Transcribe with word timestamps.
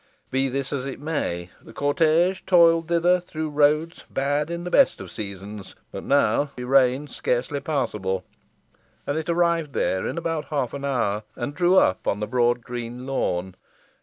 Be 0.31 0.47
this 0.49 0.73
as 0.73 0.83
it 0.83 0.99
may, 0.99 1.51
the 1.61 1.73
cortège 1.75 2.43
toiled 2.47 2.87
thither 2.87 3.19
through 3.19 3.51
roads 3.51 4.03
bad 4.09 4.49
in 4.49 4.63
the 4.63 4.71
best 4.71 4.99
of 4.99 5.11
seasons, 5.11 5.75
but 5.91 6.03
now, 6.03 6.39
since 6.45 6.49
the 6.55 6.61
heavy 6.61 6.65
rain, 6.65 7.07
scarcely 7.07 7.59
passable; 7.59 8.23
and 9.05 9.15
it 9.15 9.29
arrived 9.29 9.73
there 9.73 10.07
in 10.07 10.17
about 10.17 10.45
half 10.45 10.73
an 10.73 10.85
hour, 10.85 11.21
and 11.35 11.53
drew 11.53 11.77
up 11.77 12.07
on 12.07 12.19
the 12.19 12.25
broad 12.25 12.61
green 12.61 13.05
lawn. 13.05 13.53